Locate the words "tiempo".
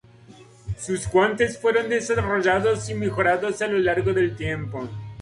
4.35-4.89